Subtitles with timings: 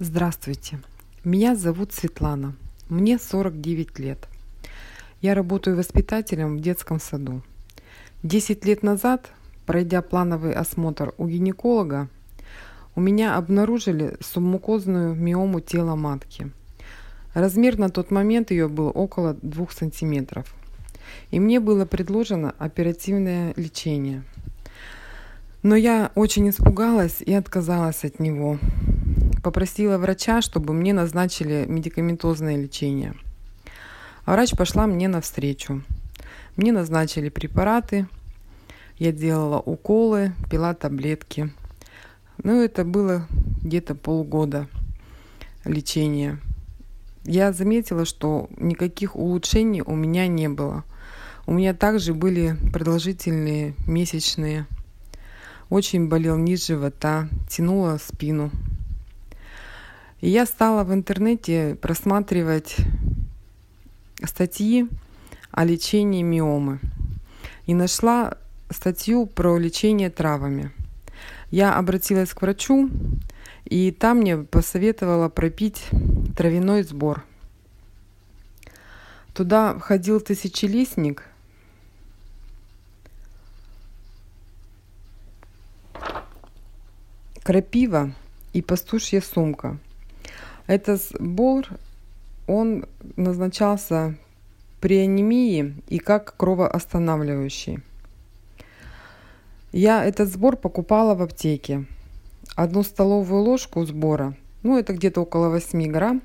[0.00, 0.80] Здравствуйте,
[1.22, 2.56] меня зовут Светлана,
[2.88, 4.26] мне 49 лет.
[5.20, 7.42] Я работаю воспитателем в детском саду.
[8.24, 9.30] 10 лет назад,
[9.66, 12.08] пройдя плановый осмотр у гинеколога,
[12.96, 16.50] у меня обнаружили субмукозную миому тела матки.
[17.32, 20.52] Размер на тот момент ее был около 2 сантиметров.
[21.30, 24.24] И мне было предложено оперативное лечение.
[25.62, 28.58] Но я очень испугалась и отказалась от него,
[29.44, 33.14] попросила врача, чтобы мне назначили медикаментозное лечение.
[34.26, 35.82] Врач пошла мне навстречу.
[36.56, 38.08] Мне назначили препараты,
[38.98, 41.50] я делала уколы, пила таблетки.
[42.42, 43.28] Ну, это было
[43.62, 44.66] где-то полгода
[45.64, 46.38] лечения.
[47.24, 50.84] Я заметила, что никаких улучшений у меня не было.
[51.46, 54.66] У меня также были продолжительные месячные.
[55.68, 58.50] Очень болел низ живота, тянула спину.
[60.24, 62.76] И я стала в интернете просматривать
[64.24, 64.88] статьи
[65.50, 66.80] о лечении миомы.
[67.66, 68.38] И нашла
[68.70, 70.72] статью про лечение травами.
[71.50, 72.88] Я обратилась к врачу,
[73.66, 75.84] и там мне посоветовала пропить
[76.34, 77.22] травяной сбор.
[79.34, 81.24] Туда входил тысячелистник,
[87.42, 88.14] крапива
[88.54, 89.76] и пастушья сумка–
[90.66, 91.66] этот сбор,
[92.46, 94.16] он назначался
[94.80, 97.80] при анемии и как кровоостанавливающий.
[99.72, 101.86] Я этот сбор покупала в аптеке.
[102.54, 106.22] Одну столовую ложку сбора, ну это где-то около 8 грамм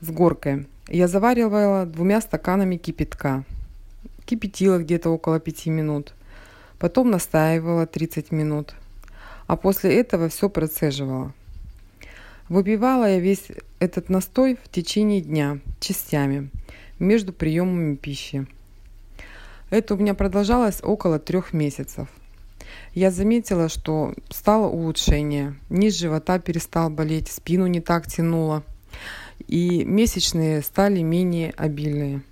[0.00, 3.44] с горкой, я заваривала двумя стаканами кипятка.
[4.26, 6.14] Кипятила где-то около 5 минут.
[6.78, 8.74] Потом настаивала 30 минут.
[9.46, 11.32] А после этого все процеживала.
[12.48, 16.50] Выпивала я весь этот настой в течение дня, частями,
[16.98, 18.46] между приемами пищи.
[19.70, 22.08] Это у меня продолжалось около трех месяцев.
[22.92, 25.54] Я заметила, что стало улучшение.
[25.70, 28.62] Низ живота перестал болеть, спину не так тянуло.
[29.48, 32.22] И месячные стали менее обильные.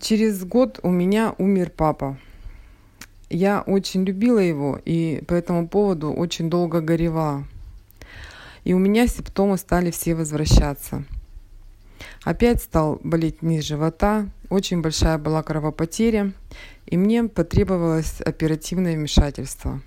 [0.00, 2.18] Через год у меня умер папа.
[3.34, 7.46] Я очень любила его и по этому поводу очень долго горевала.
[8.62, 11.04] И у меня симптомы стали все возвращаться.
[12.24, 16.34] Опять стал болеть низ живота, очень большая была кровопотеря,
[16.84, 19.80] и мне потребовалось оперативное вмешательство.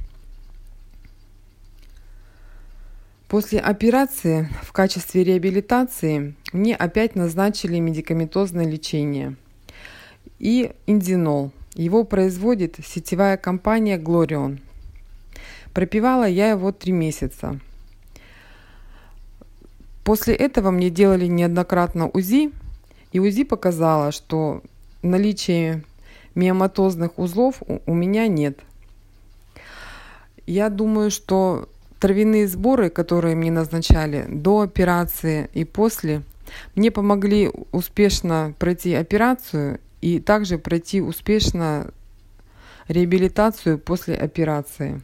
[3.28, 9.36] После операции в качестве реабилитации мне опять назначили медикаментозное лечение
[10.40, 14.60] и индинол– его производит сетевая компания Glorion.
[15.74, 17.60] Пропивала я его три месяца.
[20.04, 22.52] После этого мне делали неоднократно УЗИ,
[23.12, 24.62] и УЗИ показало, что
[25.02, 25.84] наличие
[26.34, 28.60] миоматозных узлов у меня нет.
[30.46, 31.70] Я думаю, что
[32.00, 36.22] травяные сборы, которые мне назначали до операции и после,
[36.76, 41.92] мне помогли успешно пройти операцию и также пройти успешно
[42.88, 45.02] реабилитацию после операции.